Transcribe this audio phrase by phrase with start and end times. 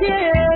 [0.00, 0.47] 见。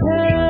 [0.00, 0.43] could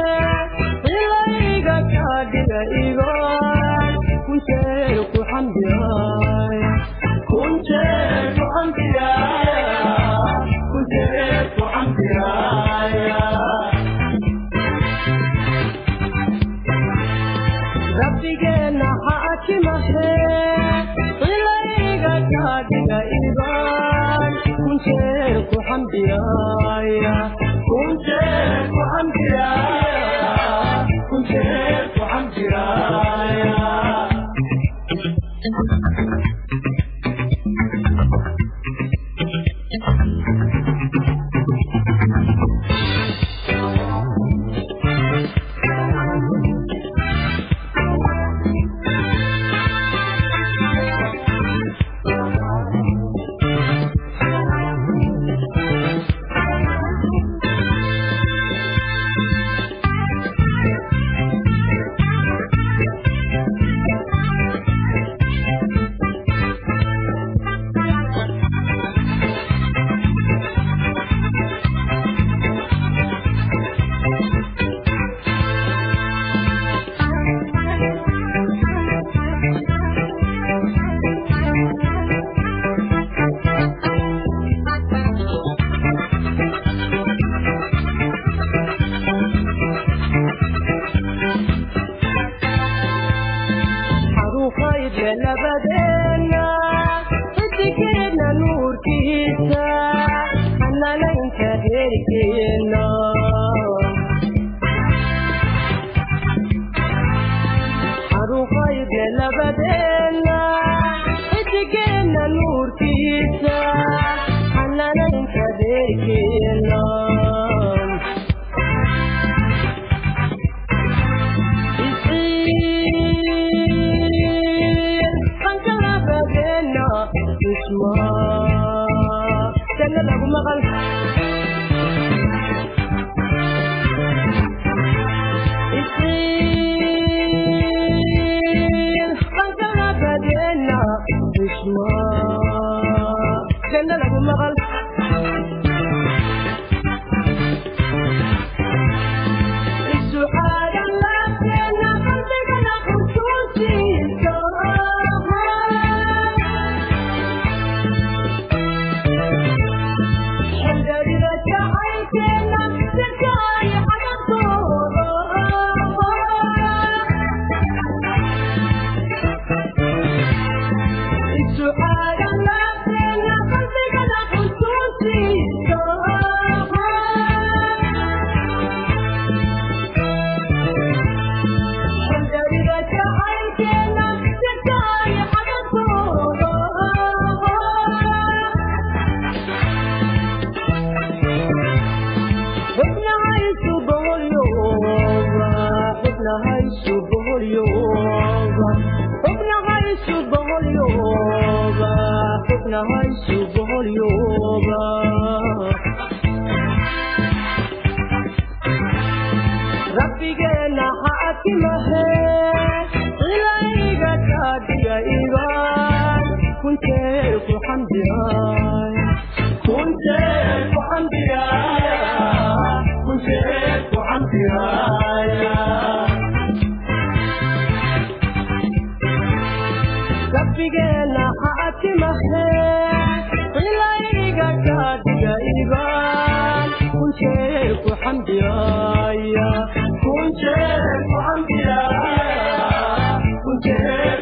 [243.44, 244.13] kuntee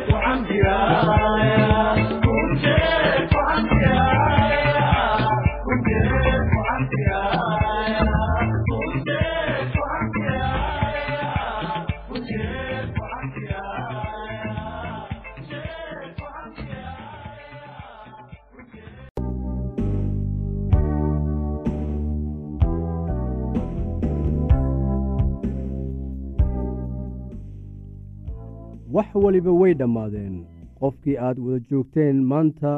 [28.94, 30.36] wax waliba way dhammaadeen.
[30.78, 32.70] Qofkii aad wada joogteen maanta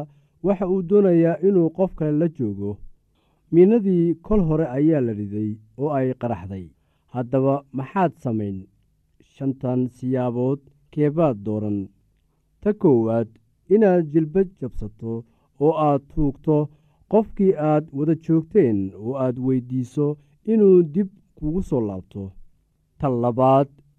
[0.46, 2.70] waxa uu doonayaa inuu qof kale la joogo.
[3.52, 5.50] Miinadii kol hore ayaa la riday
[5.80, 6.66] oo ay qaraxday.
[7.14, 8.58] Haddaba maxaad samayn?
[9.32, 10.60] Shantan siyaabood
[10.92, 11.78] keebaad dooran.
[12.60, 13.28] Ta koowaad
[13.74, 15.12] inaad jilbad jabsato
[15.64, 16.56] oo aad tuugto
[17.10, 20.06] qofkii aad wada joogteen oo aad weyddiiso
[20.52, 22.22] inuu dib kugu soo laabto.
[22.98, 23.68] Ta labaad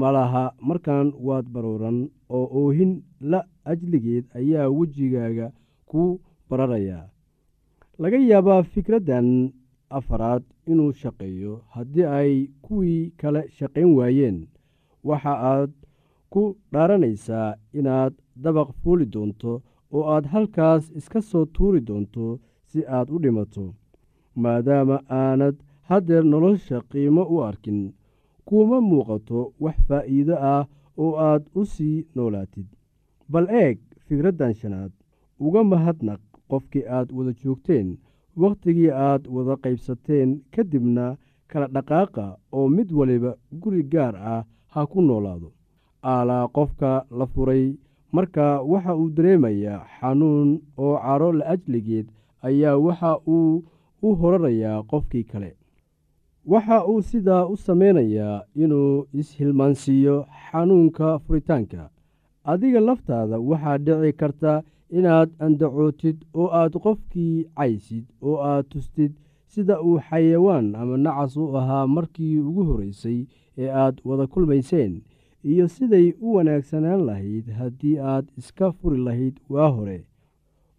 [0.00, 1.98] malaha markan waad baruuran
[2.36, 2.92] oo oohin
[3.30, 5.46] la ajligeed ayaa wejigaaga
[5.90, 6.02] ku
[6.48, 7.06] bararayaa
[8.02, 9.28] laga yaabaa fikraddan
[9.98, 12.32] afaraad inuu shaqeeyo haddii ay
[12.64, 14.38] kuwii kale shaqayn waayeen.
[15.08, 15.70] Waxa aad
[16.32, 19.52] ku dhaaranaysaa inaad dabaq fuuli doonto
[19.94, 22.26] oo aad halkaas iska soo tuuri doonto
[22.70, 23.66] si aad u dhimato
[24.42, 25.56] maadaama aanad
[25.88, 27.80] haddeer nolosha qiimo u arkin
[28.46, 30.62] kuuma muuqato wax faa'iido ah
[31.02, 32.66] oo aad u sii noolaatid.
[33.32, 34.92] Bal eeg fikraddan shanaad
[35.46, 36.20] uga mahadnaq
[36.50, 37.88] qofkii aad wada joogteen
[38.40, 41.06] wakhtigii aad wada qaybsateen ka dibna
[41.50, 42.24] kala dhaqaaqa
[42.56, 45.48] oo mid waliba guri gaar ah ha ku noolaado.
[46.12, 47.64] Aalaa qofka la furay
[48.14, 50.50] markaa waxa uu dareemayaa xanuun
[50.84, 52.06] oo caro la ajligeed
[52.46, 53.62] ayaa waxa uu
[54.06, 55.50] u horarayaa qofkii kale
[56.46, 61.90] waxa uu sidaa u samaynayaa inuu ishilmaansiiyo xanuunka furitaanka.
[62.44, 69.12] Adiga laftaada waxaa dhici karta inaad andacootid oo aad qofkii caysid oo aad tustid
[69.46, 73.26] sida uu xayawaan ama nacas u ahaa markii ugu horreysay
[73.58, 75.02] ee aad wada kulmayseen
[75.44, 80.04] iyo siday u wanaagsanaan lahayd haddii aad iska furi lahayd waa hore.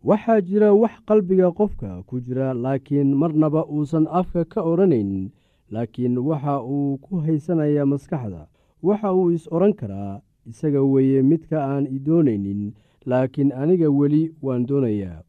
[0.03, 5.31] Waxaa jira wax qalbiga qofka ku jira laakiin marnaba uusan afka ka odhanaynin
[5.73, 8.41] laakiin waxa uu ku haysanayaa maskaxda.
[8.87, 12.73] Waxa uu is odhan karaa isaga weeye midka aan i doonaynin
[13.09, 15.23] laakiin aniga weli waan doonayaa.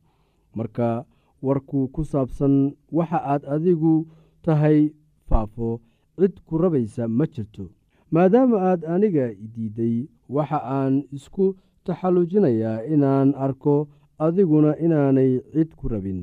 [0.55, 1.05] Marka
[1.43, 2.55] warku ku saabsan
[2.93, 4.07] waxa aad adigu
[4.45, 4.81] tahay
[5.29, 5.81] faafo
[6.19, 7.65] cid ku rabaysa ma jirto.
[8.13, 9.97] Maadaama aad aniga diidday
[10.37, 16.21] waxa aan isku taxallujinayaa inaan arko adiguna inaanay cid ku rabin.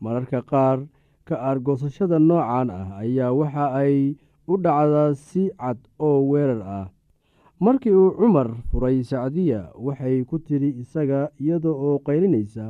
[0.00, 0.78] Mararka qaar
[1.26, 3.96] ka aargoosashada noocan ah ayaa waxa ay
[4.52, 6.86] u dhacdaa si cad oo weerar ah.
[7.64, 12.66] Markii uu cumar furay sacdiya waxay ku tidhi isaga iyada oo qaylinaysa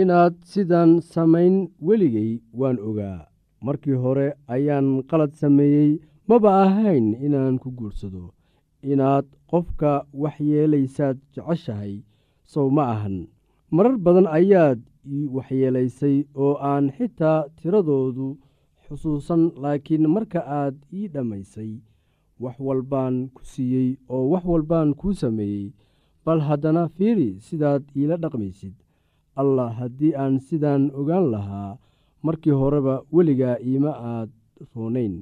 [0.00, 1.56] inaad sidan samayn
[1.86, 3.26] weligay waan ogaa.
[3.64, 8.24] Markii hore ayaan qalad sameeyey maba ahayn inaan ku guursado.
[8.92, 11.94] Inaad qofka waxyeelaysaad jeceshahay
[12.52, 13.16] sow ma ahan.
[13.70, 14.78] Marar badan ayaad
[15.34, 18.28] waxyeelaysay oo aan xitaa tiradoodu
[18.86, 21.72] xusuusan laakiin marka aad ii dhammaysay
[22.42, 25.72] wax walbaan ku siiyey oo wax walbaan kuu sameeyey
[26.24, 28.74] bal haddana fiiri sidaad iila dhaqmaysid.
[29.40, 31.78] Allah haddii aan sidaan ogaan lahaa
[32.22, 34.30] markii horeba weligaa iima aad
[34.74, 35.14] roonayn.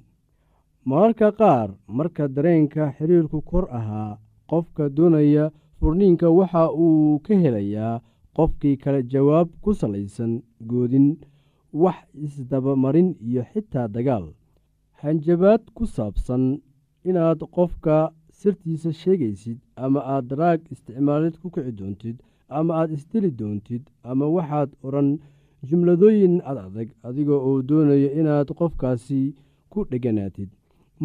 [0.88, 4.18] Mararka qaar marka dareenka xiriirku kor ahaa
[4.50, 5.44] qofka doonaya
[5.78, 8.00] furniinka waxa uu ka helayaa
[8.38, 10.32] qofkii kale jawaab ku salaysan
[10.70, 11.08] goodin
[11.82, 14.26] wax isdabamarin iyo xitaa dagaal.
[15.02, 16.44] Hanjabaad ku saabsan
[17.08, 17.96] inaad qofka
[18.38, 22.16] sirtiisa sheegaysid ama aad daraag isticmaalid ku kici doontid
[22.58, 25.08] ama aad isdili doontid ama waxaad odhan
[25.68, 29.20] jumladooyin ad adag adiga oo doonaya inaad qofkaasi
[29.72, 30.48] ku dheganaatid.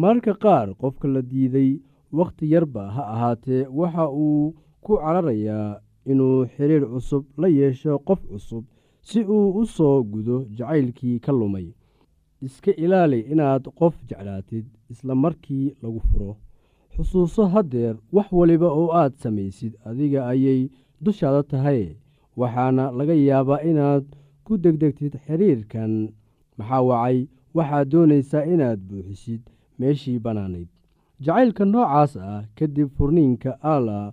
[0.00, 1.70] Mararka qaar qofka la diiday
[2.18, 5.80] wakhti yarba ha ahaatee waxa uu ku cararayaa
[6.10, 8.64] inuu xiriir cusub la yeesho qof cusub
[9.08, 11.66] si uu u soo gudo jacaylkii ka lumay.
[12.46, 16.36] Iska ilaali inaad qof jeclaatid isla markii lagu furo.
[16.94, 20.60] Xusuuso haddeer wax waliba oo aad samaysid adiga ayay
[21.00, 21.82] dushaada tahay.
[22.36, 24.04] Waxaana laga yaabaa inaad
[24.44, 25.92] ku degdegtid xiriirkan.
[26.58, 27.18] Maxaa wacay?
[27.56, 29.42] Waxaad doonaysaa inaad buuxisid
[29.78, 30.68] meeshii bannaanayd.
[31.24, 34.12] Jacaylka noocaas ah kadib furniinka allah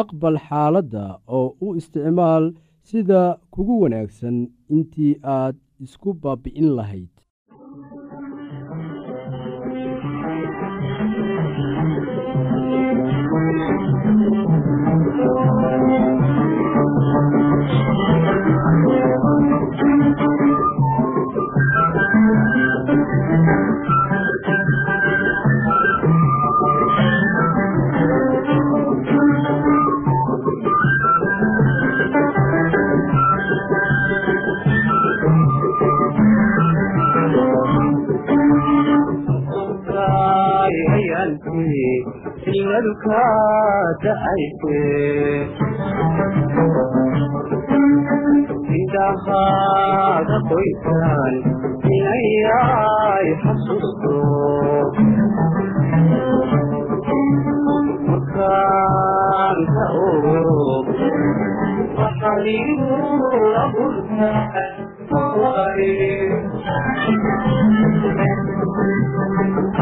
[0.00, 1.04] aqbal xaaladda
[1.38, 2.44] oo u isticmaal
[2.88, 3.20] sida
[3.54, 4.36] kugu wanaagsan
[4.74, 7.13] intii aad isku baabi'in lahayd
[49.04, 51.34] indhahaada qoysaan
[51.96, 54.14] inayay xasuusto
[58.08, 60.86] markaan ka og
[61.98, 62.92] waxaligu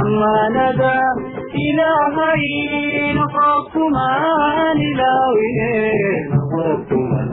[0.03, 0.95] amaanada
[1.67, 2.45] ilaahay
[3.19, 5.71] noqokumaan ilaawine
[6.33, 7.29] noqokuman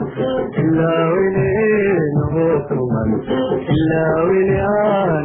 [0.64, 1.48] ilaawine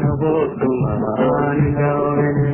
[0.05, 2.49] noqokuman ilaawine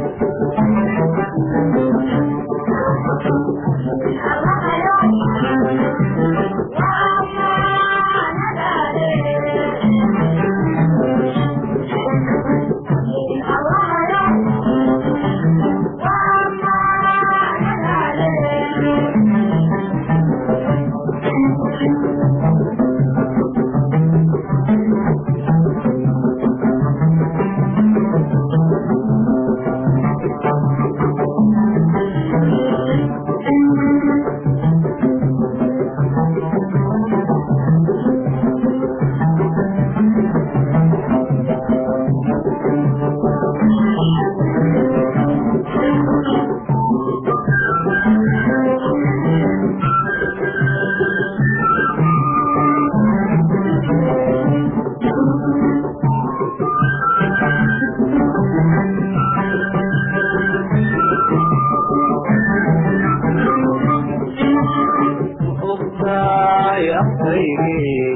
[67.01, 68.10] caqrigii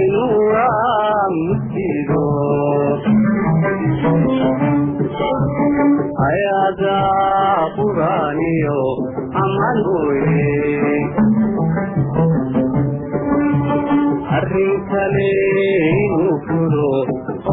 [0.00, 2.24] inuu amsido
[6.28, 6.96] ayaada
[7.76, 8.80] quraaniyo
[9.42, 10.52] amanuye
[14.38, 15.30] arrin kale
[16.04, 16.92] inuu furo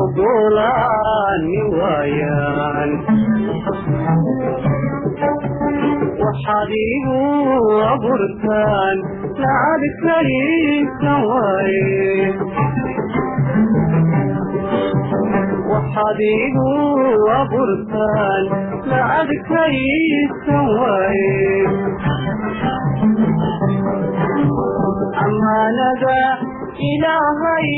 [0.03, 1.45] ogolaan
[1.79, 2.91] waayaan
[6.33, 7.19] waxaad igu
[7.93, 8.97] abuurtaan
[9.43, 11.83] lacagkaysan waaye
[15.71, 16.69] waxaad igu
[17.41, 18.43] abuurtaan
[18.91, 21.31] lacagkaysan waaye
[25.25, 26.19] amaanada
[26.91, 27.69] ilaahay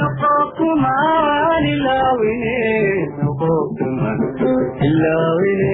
[0.00, 2.58] noqokumaan ilaawine
[3.22, 4.18] noqokuman
[4.88, 5.73] ilaawine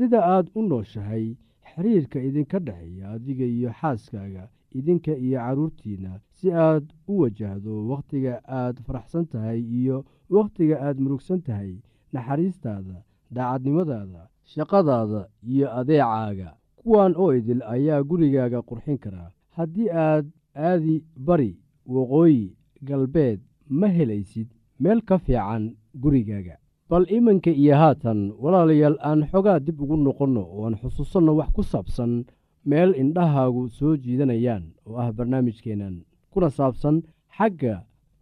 [0.00, 1.26] sida aad u nooshahay
[1.70, 4.44] xiriirka idinka dhexeeya adiga iyo xaaskaaga
[4.78, 9.96] idinka iyo carruurtiinna si aad u wajahdo wakhtiga aad faraxsan tahay iyo
[10.36, 11.72] wakhtiga aad murugsan tahay
[12.12, 12.96] naxariistaada
[13.34, 15.20] daacadnimadaada shaqadaada
[15.52, 16.50] iyo adeecaaga.
[16.80, 20.26] Kuwan oo idil ayaa gurigaaga qurxin karaa haddii aad
[20.68, 21.52] aadi bari
[21.94, 22.56] waqooyi
[22.88, 23.40] galbeed
[23.80, 24.48] ma helaysid
[24.82, 25.64] meel ka fiican
[26.02, 26.56] gurigaaga
[26.90, 31.62] bal iminka iyo haatan walaalayaal aan xogaa dib ugu noqonno oo aan xusuusanno wax ku
[31.62, 32.12] saabsan
[32.70, 35.94] meel indhahaagu soo jiidanayaan oo ah barnaamijkeennan
[36.32, 36.96] kuna saabsan
[37.36, 37.74] xagga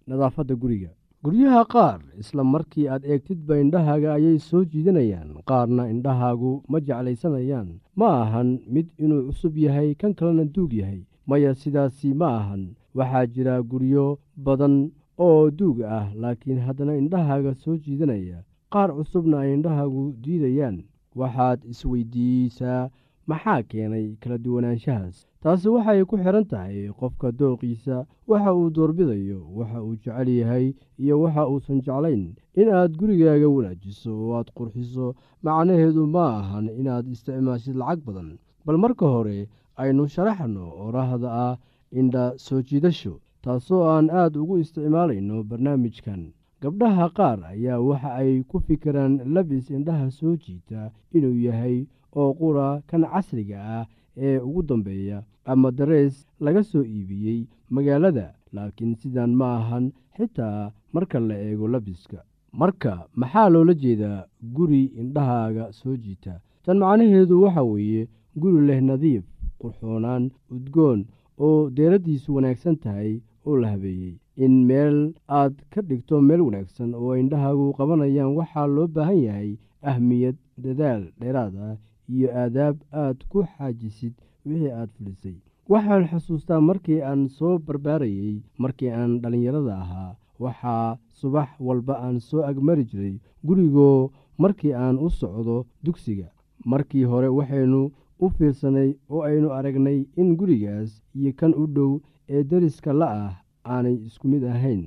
[0.09, 0.91] nadaafadda guriga.
[1.25, 7.69] Guryaha qaar isla markii aad eegtidba indhahaaga ayay soo jiidanayaan qaarna indhahaagu ma jeclaysanayaan.
[7.99, 11.01] Ma ahan mid inuu cusub yahay kan kalena duug yahay.
[11.29, 12.63] Maya sidaasi ma ahan
[12.97, 14.75] waxaa jira guryo badan
[15.27, 18.39] oo duug ah laakiin haddana indhahaaga soo jiidanaya
[18.73, 20.85] qaar cusubna ay indhahaagu diidayaan.
[21.21, 22.91] Waxaad isweydiisaa
[23.27, 25.27] maxaa keenay kala duwanaanshahaas?
[25.43, 30.67] Taasi waxay ku xidhan tahay qofka dooqiisa waxa uu doorbidayo waxa uu jecel yahay
[30.99, 32.35] iyo waxa uusan jeclayn.
[32.61, 38.39] Inaad gurigaaga wanaajiso oo aad qurxiso macnaheedu ma ahan inaad isticmaashid lacag badan.
[38.65, 41.57] Bal marka hore aynu sharaxno oraahda ah
[42.01, 46.23] indha soo jiidasho taasoo aan aad ugu isticmaalayno barnaamijkan
[46.63, 51.77] gabdhaha qaar ayaa waxa ay ku fikiraan labis indhaha soo jiita inuu yahay
[52.21, 53.85] oo qura kan casriga ah
[54.17, 55.19] ee ugu dambeeya
[55.51, 58.35] ama darees laga soo iibiyey magaalada.
[58.53, 62.21] Laakiin sidan ma ahan xitaa marka la eego labiska.
[62.61, 64.25] Marka maxaa loola jeedaa
[64.57, 66.41] guri indhahaaga soo jiita?
[66.65, 68.09] Tan macnaheedu waxa weeye
[68.41, 69.25] guri leh nadiif
[69.61, 71.01] qurxoonaan udgoon
[71.47, 73.13] oo deeraddiisu wanaagsan tahay
[73.47, 74.99] oo la habeeyey in meel
[75.39, 79.51] aad ka dhigto meel wanaagsan oo indhahaagu qabanayaan waxaa loo baahan yahay
[79.91, 81.75] ahmiyad dadaal dheeraad ah
[82.15, 84.15] iyo aadaab aad ku xaajisid
[84.47, 85.37] wixii aad fadhisay
[85.73, 90.11] waxaan xusuustaa markii aan soo barbaarayey markii aan dhallinyarada ahaa
[90.45, 94.11] waxaa subax walba aan soo agmari jiray gurigoo
[94.43, 96.29] markii aan u socdo dugsiga.
[96.71, 97.81] Markii hore waxaynu
[98.25, 101.93] u fiirsanay oo aynu aragnay in gurigaas iyo kan u dhow
[102.35, 103.35] ee deriska la ah
[103.75, 104.83] aanay isku mid ahayn.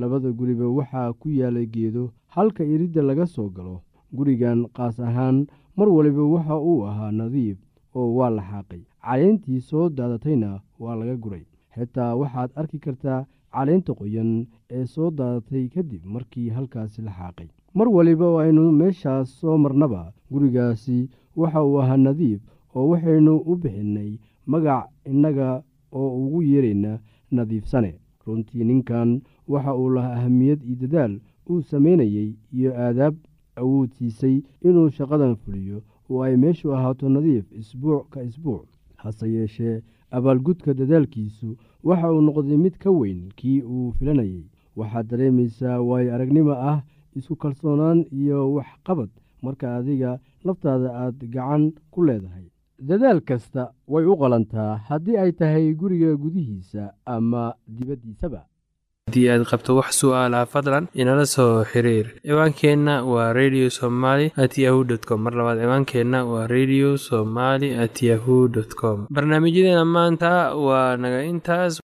[0.00, 3.76] Labada guriba waxaa ku yaalay geedo halka iridda laga soo galo.
[4.16, 7.58] Gurigan qaas ahaan mar waliba waxa uu ahaa nadiif
[7.94, 8.82] oo waa la xaaqay.
[9.04, 10.50] Caleyntii soo daadatayna
[10.82, 11.44] waa laga guray
[11.74, 13.20] xitaa waxaad arki kartaa
[13.54, 14.30] caleynta qoyan
[14.70, 17.48] ee soo daadatay kadib markii halkaasi la xaaqay.
[17.74, 20.12] Mar waliba oo aynu meeshaas soo marnaba.
[20.32, 20.98] Gurigaasi
[21.36, 22.40] waxa uu ahaa nadiif
[22.74, 24.10] oo waxaynu u bixinnay
[24.46, 26.92] magac innaga oo ugu yeerayna
[27.30, 27.92] nadiifsane
[28.26, 29.10] runtii ninkan
[29.48, 33.14] waxa uu lahaa ahamiyad iyo dadaal uu samaynayey iyo aadaab
[33.56, 34.36] awood siisay
[34.68, 38.66] inuu shaqadan fuliyo oo ay meeshu ahaato nadiif isbuuc ka isbuuc.
[38.96, 44.44] Hase yeeshee abaalgudka dadaalkiisu waxa uu noqday mid ka weyn kii uu filanayey
[44.76, 46.82] waxaad dareemaysaa waayo aragnimo ah
[47.18, 49.10] isku kalsoonaan iyo waxqabad
[49.42, 52.46] marka adiga laftaada aad gacan ku leedahay
[52.78, 58.40] dadaal kasta way u qalantaa haddii ay tahay guriga gudihiisa ama dibaddiisaba.
[59.08, 62.06] Haddii aad qabto wax su'aalaha fadlan inala soo xiriir.
[62.24, 68.48] Ciwaankeenna waa radio somaly at yahu t mar labaad ciwaankeenna waa radio somaly at yahu
[68.48, 69.06] dt com.
[69.14, 71.83] Barnaamijyadeena maanta waa naga intaas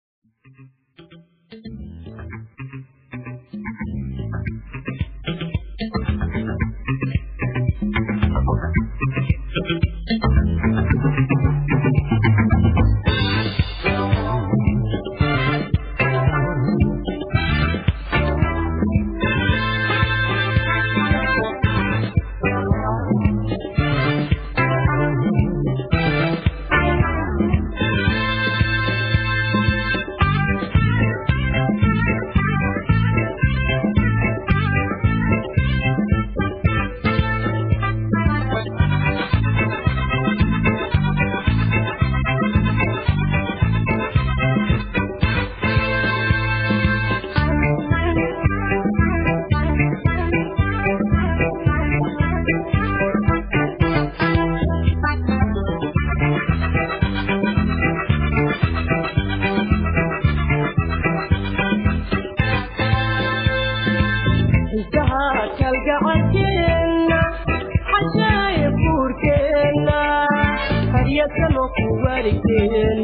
[71.27, 73.01] aad kama ku waariteen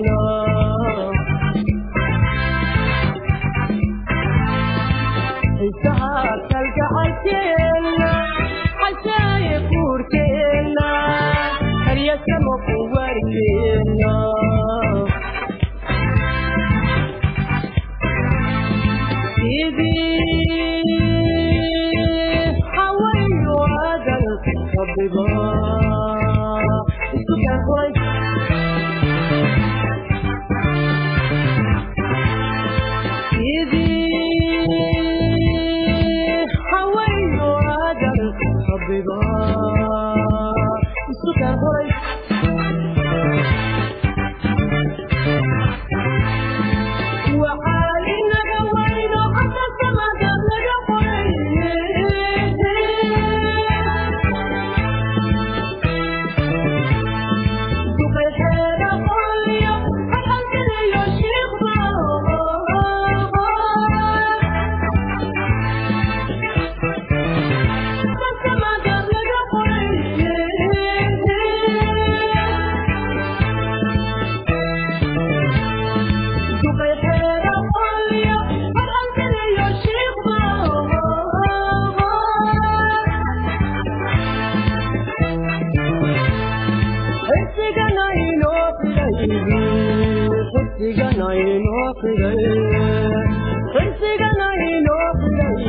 [94.62, 95.64] ないのくらい」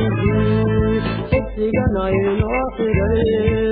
[1.30, 3.63] 「ケチがないのくらい」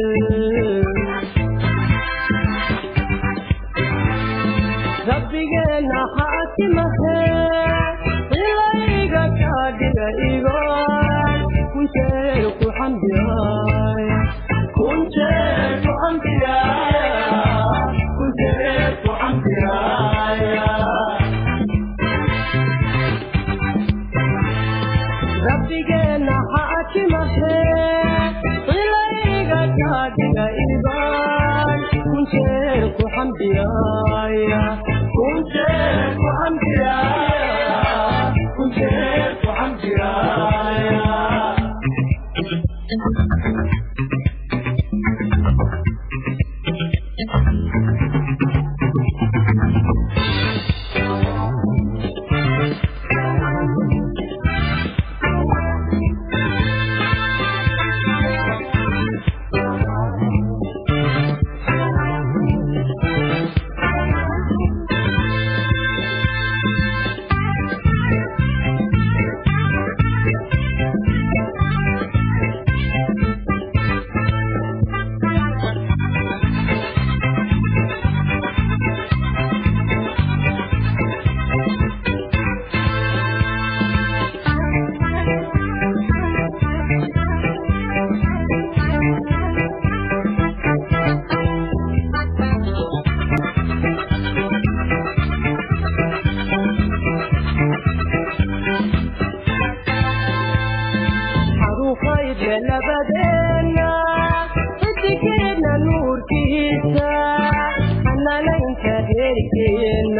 [109.54, 110.11] reerkeena